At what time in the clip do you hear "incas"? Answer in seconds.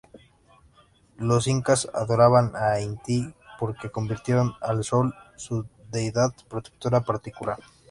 1.47-1.87